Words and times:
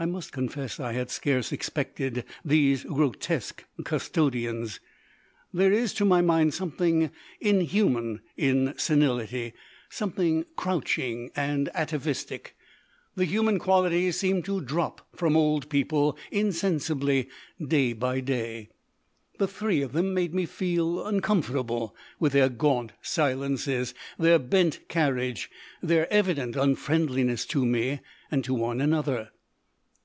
I 0.00 0.06
must 0.06 0.30
confess 0.30 0.78
I 0.78 0.92
had 0.92 1.10
scarce 1.10 1.50
expected 1.50 2.22
these 2.44 2.84
grotesque 2.84 3.64
custodians. 3.82 4.78
There 5.52 5.72
is 5.72 5.92
to 5.94 6.04
my 6.04 6.20
mind 6.22 6.54
something 6.54 7.10
inhuman 7.40 8.20
in 8.36 8.74
senility, 8.76 9.54
something 9.90 10.46
crouching 10.54 11.32
and 11.34 11.68
atavistic; 11.74 12.54
the 13.16 13.24
human 13.24 13.58
qualities 13.58 14.16
seem 14.16 14.40
to 14.44 14.60
drop 14.60 15.04
from 15.16 15.36
old 15.36 15.68
people 15.68 16.16
insensibly 16.30 17.28
day 17.60 17.92
by 17.92 18.20
day. 18.20 18.68
The 19.38 19.48
three 19.48 19.82
of 19.82 19.94
them 19.94 20.14
made 20.14 20.32
me 20.32 20.46
feel 20.46 21.04
uncomfortable, 21.04 21.96
with 22.20 22.34
their 22.34 22.48
gaunt 22.48 22.92
silences, 23.02 23.94
their 24.16 24.38
bent 24.38 24.78
carriage, 24.86 25.50
their 25.82 26.06
evident 26.12 26.54
unfriendliness 26.54 27.44
to 27.46 27.66
me 27.66 27.98
and 28.30 28.44
to 28.44 28.54
one 28.54 28.80
another. 28.80 29.30